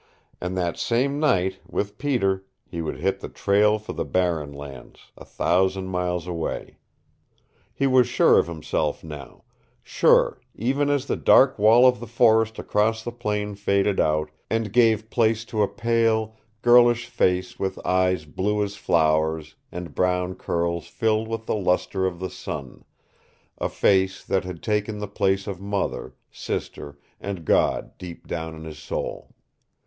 And 0.41 0.57
that 0.57 0.77
same 0.79 1.19
night, 1.19 1.59
with 1.67 1.99
Peter, 1.99 2.43
he 2.67 2.81
would 2.81 2.97
hit 3.01 3.19
the 3.19 3.29
trail 3.29 3.77
for 3.77 3.93
the 3.93 4.03
Barren 4.03 4.51
Lands, 4.51 5.11
a 5.15 5.23
thousand 5.23 5.89
miles 5.89 6.25
away. 6.25 6.77
He 7.71 7.85
was 7.85 8.07
sure 8.07 8.39
of 8.39 8.47
himself 8.47 9.03
now 9.03 9.43
sure 9.83 10.41
even 10.55 10.89
as 10.89 11.05
the 11.05 11.15
dark 11.17 11.59
wall 11.59 11.87
of 11.87 11.99
the 11.99 12.07
forest 12.07 12.57
across 12.57 13.03
the 13.03 13.11
plain 13.11 13.53
faded 13.53 13.99
out, 13.99 14.31
and 14.49 14.73
gave 14.73 15.11
place 15.11 15.45
to 15.45 15.61
a 15.61 15.67
pale, 15.67 16.35
girlish 16.63 17.05
face 17.05 17.59
with 17.59 17.77
eyes 17.85 18.25
blue 18.25 18.63
as 18.63 18.75
flowers, 18.75 19.53
and 19.71 19.93
brown 19.93 20.33
curls 20.33 20.87
filled 20.87 21.27
with 21.27 21.45
the 21.45 21.53
lustre 21.53 22.07
of 22.07 22.19
the 22.19 22.31
sun 22.31 22.83
a 23.59 23.69
face 23.69 24.23
that 24.25 24.45
had 24.45 24.63
taken 24.63 24.97
the 24.97 25.07
place 25.07 25.45
of 25.45 25.61
mother, 25.61 26.15
sister 26.31 26.97
and 27.19 27.45
God 27.45 27.95
deep 27.99 28.25
down 28.25 28.55
in 28.55 28.63
his 28.63 28.79
soul. 28.79 29.35